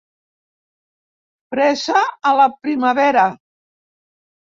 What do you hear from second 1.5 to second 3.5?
Fresa a la primavera.